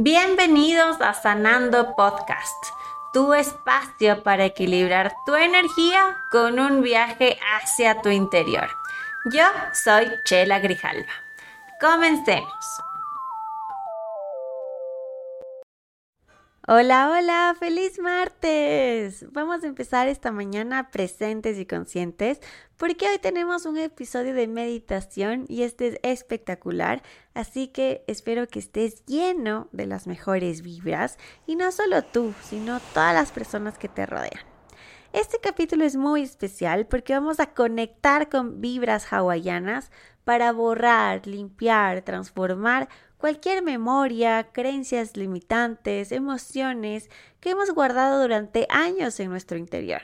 [0.00, 2.66] Bienvenidos a Sanando Podcast,
[3.12, 8.68] tu espacio para equilibrar tu energía con un viaje hacia tu interior.
[9.32, 9.42] Yo
[9.72, 11.10] soy Chela Grijalva.
[11.80, 12.87] Comencemos.
[16.70, 19.24] Hola, hola, feliz martes.
[19.32, 22.40] Vamos a empezar esta mañana presentes y conscientes
[22.76, 28.58] porque hoy tenemos un episodio de meditación y este es espectacular, así que espero que
[28.58, 33.88] estés lleno de las mejores vibras y no solo tú, sino todas las personas que
[33.88, 34.44] te rodean.
[35.14, 39.90] Este capítulo es muy especial porque vamos a conectar con vibras hawaianas
[40.24, 49.30] para borrar, limpiar, transformar cualquier memoria, creencias limitantes, emociones que hemos guardado durante años en
[49.30, 50.02] nuestro interior.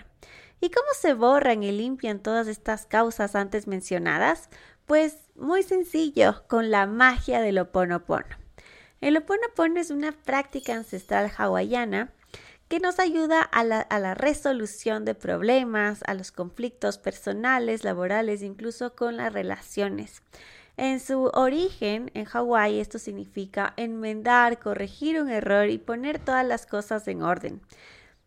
[0.60, 4.48] ¿Y cómo se borran y limpian todas estas causas antes mencionadas?
[4.86, 8.36] Pues muy sencillo, con la magia del Oponopono.
[9.00, 12.12] El Oponopono es una práctica ancestral hawaiana
[12.68, 19.16] que nos ayuda a la, resolución de problemas, a los conflictos personales, laborales, incluso con
[19.16, 20.22] las relaciones.
[20.76, 26.66] En su origen, en Hawái, esto significa enmendar, corregir un error y poner todas las
[26.66, 27.60] cosas en orden.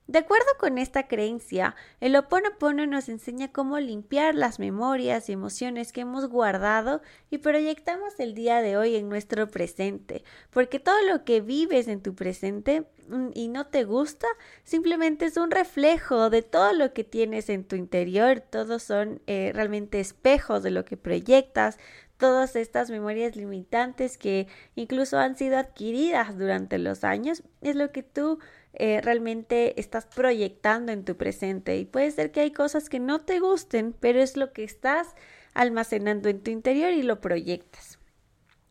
[0.07, 5.91] De acuerdo con esta creencia, el Oponopono nos enseña cómo limpiar las memorias y emociones
[5.91, 11.25] que hemos guardado y proyectamos el día de hoy en nuestro presente, porque todo lo
[11.25, 14.27] que vives en tu presente mm, y no te gusta
[14.63, 19.51] simplemente es un reflejo de todo lo que tienes en tu interior, todos son eh,
[19.53, 21.77] realmente espejos de lo que proyectas,
[22.17, 28.03] todas estas memorias limitantes que incluso han sido adquiridas durante los años, es lo que
[28.03, 28.39] tú
[28.79, 31.77] eh, realmente estás proyectando en tu presente.
[31.77, 35.15] Y puede ser que hay cosas que no te gusten, pero es lo que estás
[35.53, 37.99] almacenando en tu interior y lo proyectas.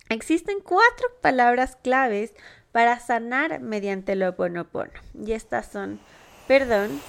[0.08, 2.34] Existen cuatro palabras claves
[2.70, 4.92] para sanar mediante lo Oponopono.
[5.14, 5.98] Y estas son
[6.46, 7.00] perdón,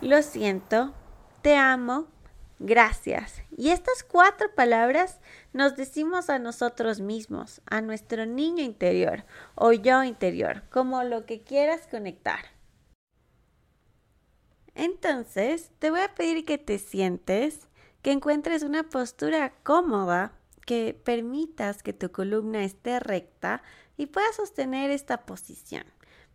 [0.00, 0.92] lo siento,
[1.42, 2.08] te amo,
[2.66, 3.42] gracias.
[3.56, 5.20] Y estas cuatro palabras
[5.52, 11.42] nos decimos a nosotros mismos, a nuestro niño interior o yo interior, como lo que
[11.42, 12.40] quieras conectar.
[14.74, 17.68] Entonces, te voy a pedir que te sientes,
[18.02, 20.32] que encuentres una postura cómoda,
[20.66, 23.62] que permitas que tu columna esté recta
[23.96, 25.84] y puedas sostener esta posición.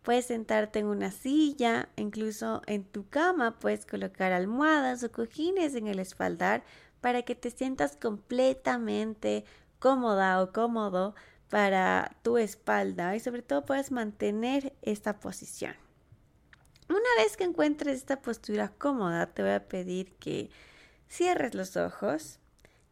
[0.02, 5.88] Puedes sentarte en una silla, incluso en tu cama puedes colocar almohadas o cojines en
[5.88, 6.64] el espaldar
[7.00, 9.44] para que te sientas completamente
[9.78, 11.14] cómoda o cómodo
[11.50, 15.74] para tu espalda y sobre todo puedes mantener esta posición.
[16.88, 20.50] Una vez que encuentres esta postura cómoda, te voy a pedir que
[21.08, 22.38] cierres los ojos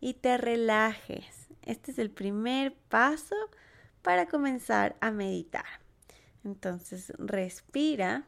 [0.00, 1.48] y te relajes.
[1.62, 3.34] Este es el primer paso
[4.02, 5.87] para comenzar a meditar.
[6.44, 8.24] Entonces respira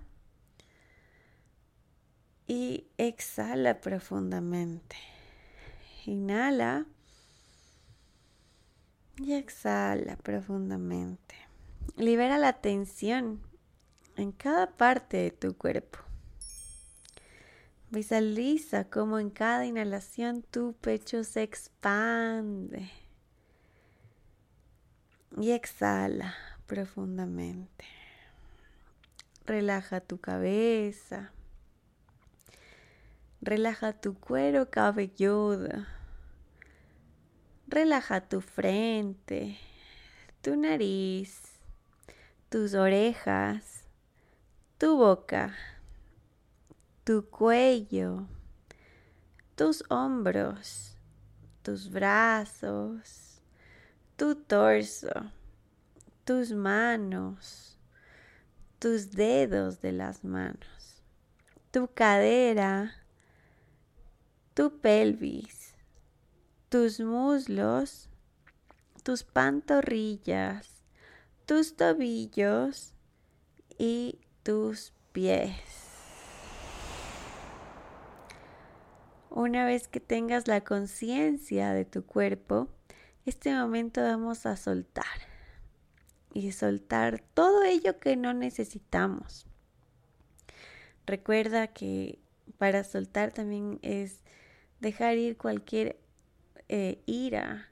[2.47, 4.97] y exhala profundamente.
[6.04, 6.87] Inhala
[9.19, 11.37] y exhala profundamente.
[11.97, 13.41] Libera la tensión
[14.16, 15.98] en cada parte de tu cuerpo.
[17.91, 22.91] Visualiza cómo en cada inhalación tu pecho se expande.
[25.38, 26.34] Y exhala
[26.66, 27.99] profundamente.
[29.46, 31.32] Relaja tu cabeza.
[33.40, 35.86] Relaja tu cuero cabelludo.
[37.66, 39.56] Relaja tu frente,
[40.42, 41.40] tu nariz,
[42.48, 43.84] tus orejas,
[44.76, 45.54] tu boca,
[47.04, 48.26] tu cuello,
[49.54, 50.96] tus hombros,
[51.62, 53.40] tus brazos,
[54.16, 55.30] tu torso,
[56.24, 57.69] tus manos
[58.80, 61.02] tus dedos de las manos,
[61.70, 62.94] tu cadera,
[64.54, 65.74] tu pelvis,
[66.70, 68.08] tus muslos,
[69.02, 70.82] tus pantorrillas,
[71.44, 72.94] tus tobillos
[73.77, 75.53] y tus pies.
[79.28, 82.68] Una vez que tengas la conciencia de tu cuerpo,
[83.27, 85.29] este momento vamos a soltar
[86.32, 89.47] y soltar todo ello que no necesitamos.
[91.06, 92.18] Recuerda que
[92.59, 94.21] para soltar también es
[94.80, 95.98] dejar ir cualquier
[96.68, 97.68] eh, ira,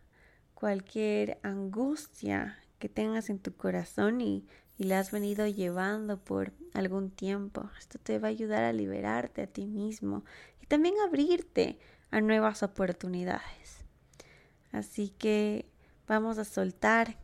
[0.55, 4.47] cualquier angustia que tengas en tu corazón y,
[4.77, 7.71] y la has venido llevando por algún tiempo.
[7.79, 10.25] Esto te va a ayudar a liberarte a ti mismo
[10.61, 11.79] y también abrirte
[12.11, 13.85] a nuevas oportunidades.
[14.73, 15.67] Así que
[16.07, 17.19] vamos a soltar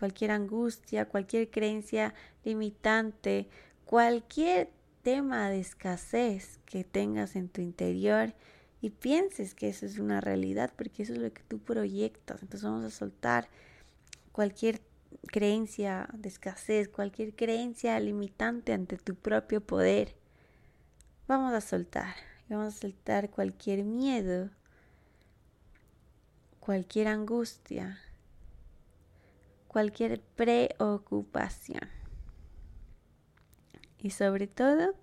[0.00, 3.50] cualquier angustia, cualquier creencia limitante,
[3.84, 4.70] cualquier
[5.02, 8.32] tema de escasez que tengas en tu interior
[8.80, 12.40] y pienses que eso es una realidad, porque eso es lo que tú proyectas.
[12.40, 13.50] Entonces vamos a soltar
[14.32, 14.80] cualquier
[15.26, 20.14] creencia de escasez, cualquier creencia limitante ante tu propio poder.
[21.28, 22.14] Vamos a soltar.
[22.48, 24.48] Vamos a soltar cualquier miedo,
[26.58, 27.98] cualquier angustia,
[29.70, 31.88] cualquier preocupación.
[33.98, 34.96] Y sobre todo,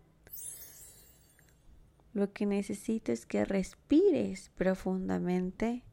[2.12, 5.86] lo que necesito es que respires profundamente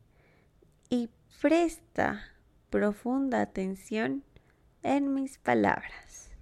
[0.91, 1.09] y
[1.41, 2.25] presta
[2.69, 4.25] profunda atención
[4.83, 6.33] en mis palabras.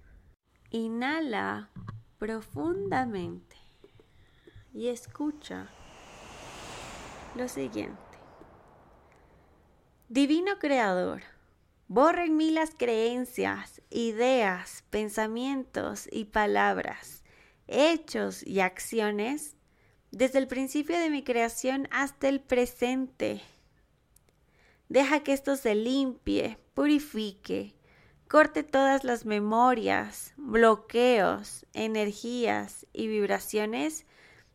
[0.71, 1.69] Inhala
[2.17, 3.57] profundamente
[4.73, 5.69] y escucha
[7.35, 8.01] lo siguiente.
[10.09, 11.21] Divino Creador,
[11.87, 17.23] borra en mí las creencias, ideas, pensamientos y palabras,
[17.67, 19.55] hechos y acciones
[20.11, 23.41] desde el principio de mi creación hasta el presente.
[24.89, 27.75] Deja que esto se limpie, purifique,
[28.27, 34.05] corte todas las memorias, bloqueos, energías y vibraciones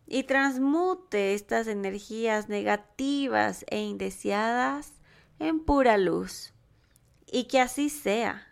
[0.07, 4.93] y transmute estas energías negativas e indeseadas
[5.39, 6.55] en pura luz.
[7.31, 8.47] Y que así sea.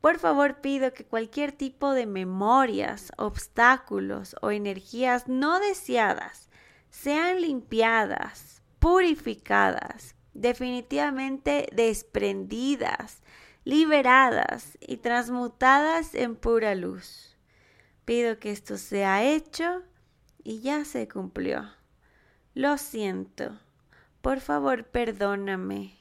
[0.00, 6.48] Por favor pido que cualquier tipo de memorias, obstáculos o energías no deseadas
[6.88, 13.22] sean limpiadas, purificadas, definitivamente desprendidas,
[13.64, 17.36] liberadas y transmutadas en pura luz.
[18.04, 19.82] Pido que esto sea hecho
[20.42, 21.70] y ya se cumplió.
[22.54, 23.60] Lo siento.
[24.22, 25.99] Por favor, perdóname.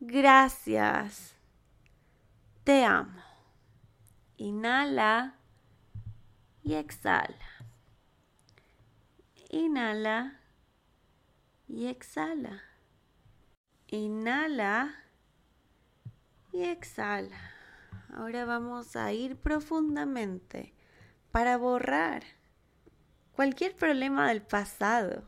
[0.00, 1.34] Gracias.
[2.62, 3.20] Te amo.
[4.36, 5.34] Inhala
[6.62, 7.66] y exhala.
[9.50, 10.40] Inhala
[11.66, 12.62] y exhala.
[13.88, 14.94] Inhala
[16.52, 17.40] y exhala.
[18.14, 20.74] Ahora vamos a ir profundamente
[21.32, 22.22] para borrar
[23.32, 25.24] cualquier problema del pasado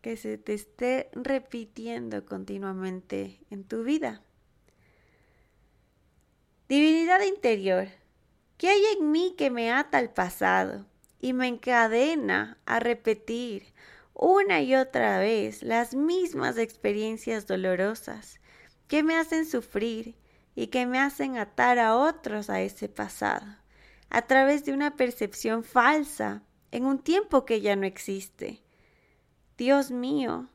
[0.00, 4.22] que se te esté repitiendo continuamente en tu vida.
[6.68, 7.88] Divinidad interior,
[8.58, 10.86] ¿qué hay en mí que me ata al pasado
[11.20, 13.72] y me encadena a repetir
[14.14, 18.40] una y otra vez las mismas experiencias dolorosas
[18.86, 20.16] que me hacen sufrir
[20.54, 23.46] y que me hacen atar a otros a ese pasado,
[24.10, 26.42] a través de una percepción falsa
[26.72, 28.60] en un tiempo que ya no existe?
[29.58, 30.46] Dios mío,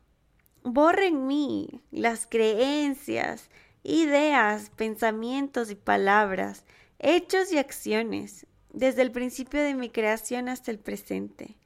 [0.64, 3.50] borre en mí las creencias,
[3.84, 6.64] ideas, pensamientos y palabras,
[7.00, 11.58] hechos y acciones, desde el principio de mi creación hasta el presente.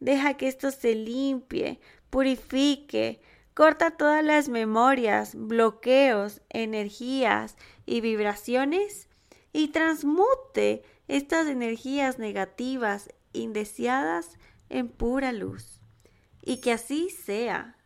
[0.00, 3.20] Deja que esto se limpie, purifique,
[3.52, 9.10] corta todas las memorias, bloqueos, energías y vibraciones
[9.52, 14.38] y transmute estas energías negativas, indeseadas,
[14.70, 15.77] en pura luz.
[16.48, 17.76] Y que así sea.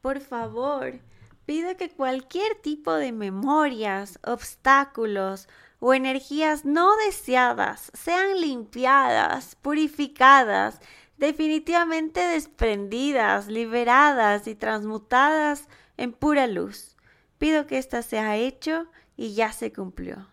[0.00, 0.98] Por favor,
[1.46, 5.48] pido que cualquier tipo de memorias, obstáculos
[5.78, 10.80] o energías no deseadas sean limpiadas, purificadas,
[11.18, 16.96] definitivamente desprendidas, liberadas y transmutadas en pura luz.
[17.38, 20.28] Pido que esto sea hecho y ya se cumplió.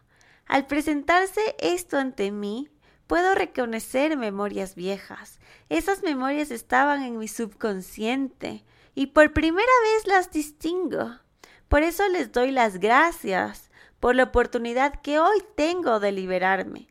[0.47, 2.69] Al presentarse esto ante mí,
[3.09, 5.39] puedo reconocer memorias viejas.
[5.67, 8.63] Esas memorias estaban en mi subconsciente
[8.93, 11.17] y por primera vez las distingo.
[11.69, 16.87] Por eso les doy las gracias por la oportunidad que hoy tengo de liberarme.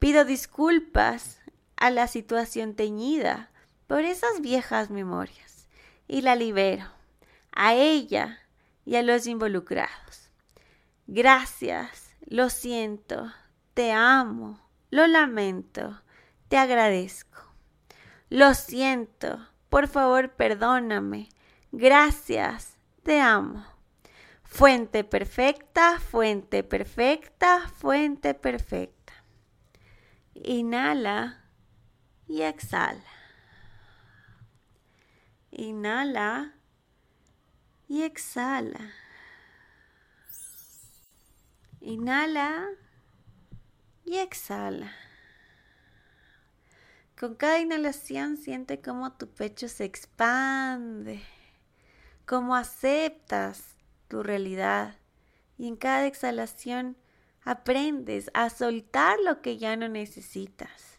[0.00, 1.38] Pido disculpas
[1.76, 3.52] a la situación teñida
[3.86, 5.68] por esas viejas memorias
[6.08, 6.90] y la libero
[7.52, 8.40] a ella
[8.84, 10.32] y a los involucrados.
[11.06, 13.32] Gracias, lo siento,
[13.74, 14.58] te amo,
[14.90, 16.02] lo lamento,
[16.48, 17.42] te agradezco.
[18.28, 21.28] Lo siento, por favor perdóname,
[21.72, 23.64] gracias, te amo.
[24.44, 29.12] Fuente perfecta, fuente perfecta, fuente perfecta.
[30.34, 31.44] Inhala
[32.26, 33.04] y exhala.
[35.52, 36.54] Inhala
[37.88, 38.92] y exhala.
[41.80, 42.68] Inhala
[44.10, 44.92] y exhala.
[47.16, 51.22] Con cada inhalación siente cómo tu pecho se expande,
[52.26, 53.76] cómo aceptas
[54.08, 54.96] tu realidad
[55.58, 56.96] Y en cada exhalación
[57.44, 60.98] aprendes a soltar lo que ya no necesitas.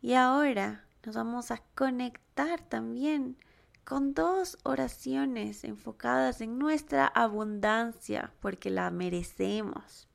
[0.00, 3.38] Y ahora nos vamos a conectar también
[3.84, 10.08] con dos oraciones enfocadas en nuestra abundancia, porque la merecemos.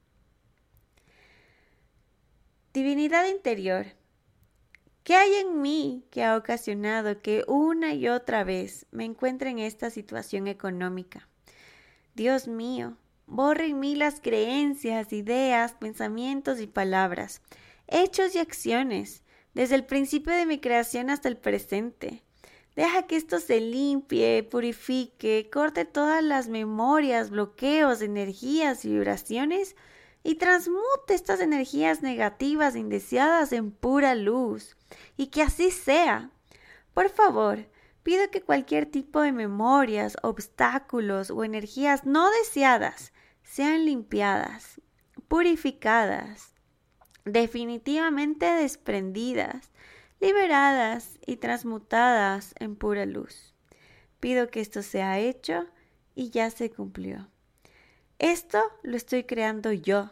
[2.73, 3.85] Divinidad interior,
[5.03, 9.59] ¿qué hay en mí que ha ocasionado que una y otra vez me encuentre en
[9.59, 11.27] esta situación económica?
[12.15, 12.97] Dios mío,
[13.27, 17.41] borre en mí las creencias, ideas, pensamientos y palabras,
[17.87, 19.23] hechos y acciones,
[19.53, 22.23] desde el principio de mi creación hasta el presente
[22.75, 29.75] Deja que esto se limpie, purifique, corte todas las memorias, bloqueos, energías y vibraciones
[30.23, 34.77] y transmute estas energías negativas indeseadas en pura luz.
[35.17, 36.31] Y que así sea.
[36.93, 37.67] Por favor,
[38.03, 43.13] pido que cualquier tipo de memorias, obstáculos o energías no deseadas
[43.43, 44.81] sean limpiadas,
[45.27, 46.53] purificadas,
[47.25, 49.71] definitivamente desprendidas
[50.21, 53.55] liberadas y transmutadas en pura luz.
[54.19, 55.65] Pido que esto sea hecho
[56.13, 57.27] y ya se cumplió.
[58.21, 60.11] Esto lo estoy creando yo.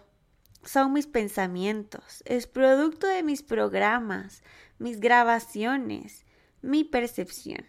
[0.64, 4.42] Son mis pensamientos, es producto de mis programas,
[4.80, 6.26] mis grabaciones,
[6.64, 7.68] mi percepción.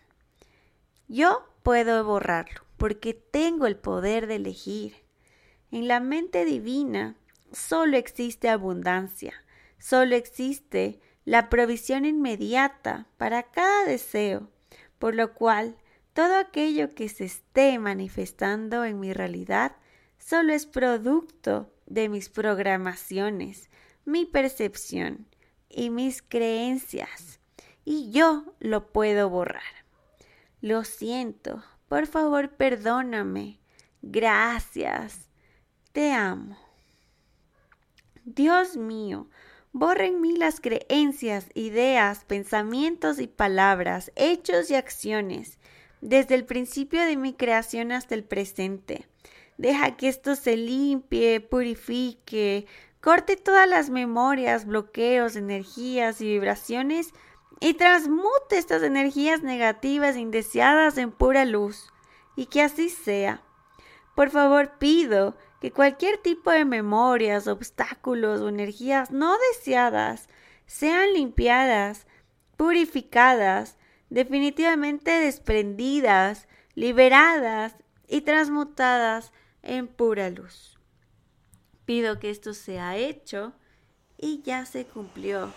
[1.09, 4.95] Yo puedo borrarlo porque tengo el poder de elegir.
[5.71, 7.17] En la mente divina
[7.53, 9.35] solo existe abundancia,
[9.79, 14.49] solo existe la provisión inmediata para cada deseo,
[14.99, 15.77] por lo cual
[16.15, 19.77] todo aquello que se esté manifestando en mi realidad
[20.21, 23.69] solo es producto de mis programaciones,
[24.05, 25.27] mi percepción
[25.69, 27.41] y mis creencias,
[27.85, 29.62] y yo lo puedo borrar.
[30.61, 33.59] Lo siento, por favor perdóname,
[34.03, 35.29] gracias,
[35.93, 36.57] te amo.
[38.25, 39.29] Dios mío,
[39.73, 45.59] Borra en mí las creencias, ideas, pensamientos y palabras, hechos y acciones,
[46.00, 49.07] desde el principio de mi creación hasta el presente.
[49.61, 52.67] Deja que esto se limpie, purifique,
[53.02, 57.12] corte todas las memorias, bloqueos, energías y vibraciones
[57.61, 61.93] y transmute estas energías negativas e indeseadas en pura luz.
[62.37, 63.43] Y que así sea.
[64.14, 70.31] Por favor, pido que cualquier tipo de memorias, obstáculos o energías no deseadas
[70.64, 72.07] sean limpiadas,
[72.57, 73.76] purificadas,
[74.09, 77.76] definitivamente desprendidas, liberadas
[78.09, 80.79] y transmutadas en pura luz.
[81.85, 83.52] Pido que esto sea hecho
[84.17, 85.52] y ya se cumplió.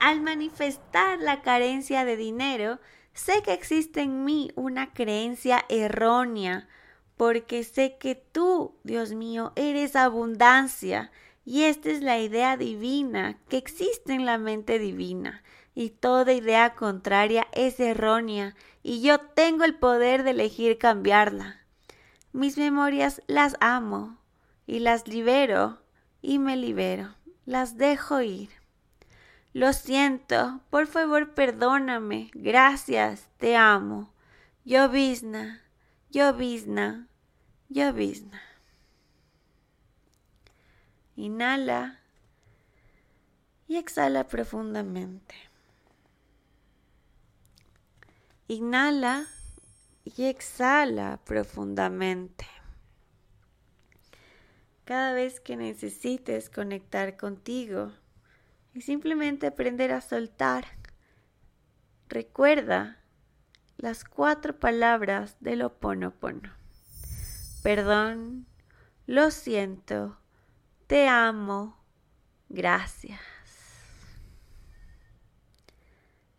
[0.00, 2.78] Al manifestar la carencia de dinero,
[3.12, 6.68] sé que existe en mí una creencia errónea
[7.16, 11.10] porque sé que tú, Dios mío, eres abundancia.
[11.44, 15.42] Y esta es la idea divina que existe en la mente divina.
[15.74, 21.63] Y toda idea contraria es errónea y yo tengo el poder de elegir cambiarla.
[22.34, 24.18] Mis memorias las amo
[24.66, 25.78] y las libero
[26.20, 27.14] y me libero.
[27.46, 28.50] Las dejo ir.
[29.54, 32.30] Lo siento, por favor perdóname.
[32.34, 34.12] Gracias, te amo.
[34.64, 35.62] Yo Visna.
[36.14, 37.08] Llovizna,
[37.68, 38.40] llovizna.
[41.16, 41.98] Inhala
[43.66, 45.34] y exhala profundamente.
[48.46, 49.26] Inhala
[50.04, 52.46] y exhala profundamente.
[54.84, 57.92] Cada vez que necesites conectar contigo
[58.74, 60.66] y simplemente aprender a soltar,
[62.08, 62.98] recuerda
[63.78, 66.52] las cuatro palabras del Oponopono.
[67.62, 68.46] Perdón,
[69.06, 70.18] lo siento,
[70.86, 71.82] te amo,
[72.50, 73.20] gracias.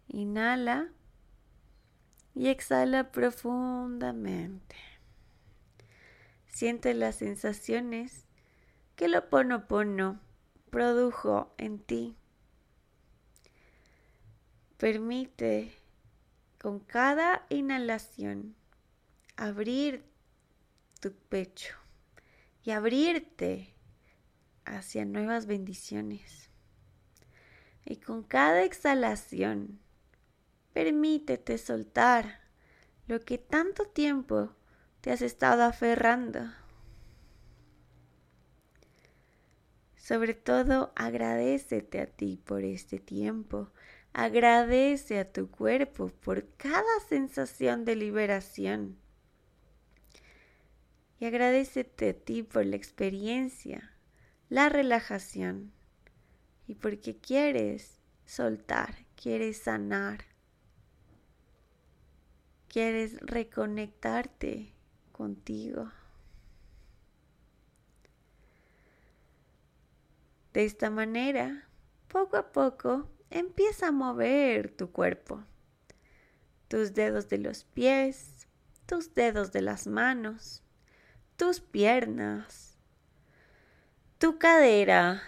[0.08, 0.92] Inhala
[2.36, 4.76] y exhala profundamente.
[6.48, 8.26] Siente las sensaciones
[8.96, 10.20] que el Oponopono
[10.70, 12.16] produjo en ti.
[14.78, 15.72] Permite
[16.60, 18.56] con cada inhalación
[19.38, 20.04] abrir
[21.00, 21.76] tu pecho
[22.64, 23.74] y abrirte
[24.66, 26.50] hacia nuevas bendiciones.
[27.86, 29.80] Y con cada exhalación,
[30.76, 32.42] permítete soltar
[33.08, 34.52] lo que tanto tiempo
[35.00, 36.42] te has estado aferrando.
[39.96, 43.72] Sobre todo, agradecete a ti por este tiempo,
[44.18, 48.98] Agradece a tu cuerpo por cada sensación de liberación.
[51.20, 53.94] y agradecete a ti por la experiencia,
[54.50, 55.74] la relajación
[56.68, 60.35] y porque quieres soltar, quieres sanar,
[62.76, 64.74] quieres reconectarte
[65.14, 65.94] contigo.
[70.52, 71.70] De esta manera,
[72.10, 75.42] poco a poco, empieza a mover tu cuerpo,
[76.68, 78.46] tus dedos de los pies,
[78.86, 80.62] tus dedos de las manos,
[81.38, 82.78] tus piernas,
[84.18, 85.24] tu cadera,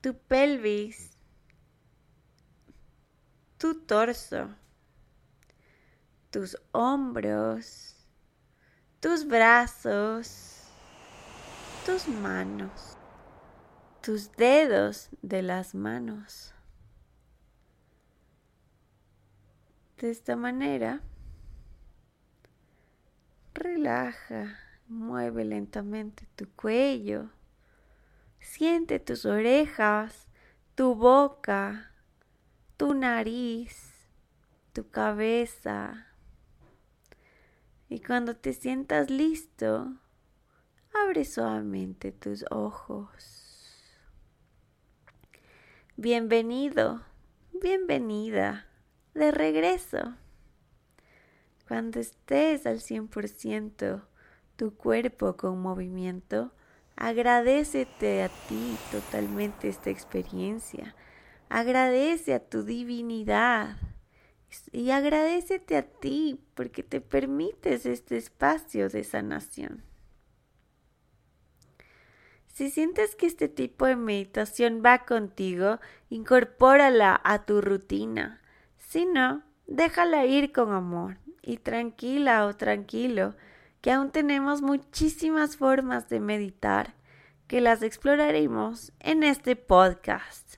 [0.00, 1.18] tu pelvis,
[3.58, 4.54] tu torso,
[6.34, 7.94] tus hombros,
[8.98, 10.64] tus brazos,
[11.86, 12.98] tus manos,
[14.02, 16.52] tus dedos de las manos.
[19.98, 21.02] De esta manera,
[23.54, 27.30] relaja Mueve lentamente tu cuello.
[28.40, 30.26] Siente tus orejas,
[30.74, 31.92] tu boca,
[32.76, 33.94] tu nariz,
[34.72, 36.13] tu cabeza.
[37.94, 39.94] Y cuando te sientas listo,
[40.92, 43.72] abre suavemente tus ojos.
[45.96, 47.02] Bienvenido,
[47.52, 48.66] bienvenida,
[49.14, 50.16] de regreso.
[51.68, 54.02] Cuando estés al 100%,
[54.56, 56.50] tu cuerpo con movimiento,
[56.96, 60.96] agradecete a ti totalmente esta experiencia.
[61.48, 63.76] Agradece a tu divinidad
[64.72, 69.82] y agradecete a ti porque te permites este espacio de sanación.
[72.54, 78.40] Si sientes que este tipo de meditación va contigo, incorpórala a tu rutina.
[78.78, 83.34] Si no, déjala ir con amor y tranquila o tranquilo
[83.80, 86.94] que aún tenemos muchísimas formas de meditar
[87.48, 90.56] que las exploraremos en este podcast.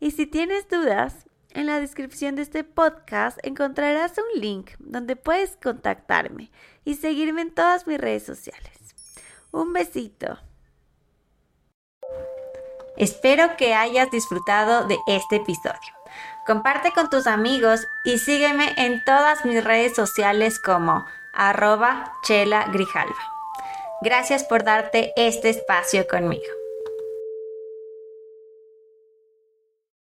[0.00, 5.56] Y si tienes dudas, en la descripción de este podcast encontrarás un link donde puedes
[5.56, 6.50] contactarme
[6.84, 8.94] y seguirme en todas mis redes sociales.
[9.50, 10.38] Un besito.
[12.96, 15.94] Espero que hayas disfrutado de este episodio.
[16.46, 23.14] Comparte con tus amigos y sígueme en todas mis redes sociales como arroba Chela Grijalva.
[24.02, 26.57] Gracias por darte este espacio conmigo.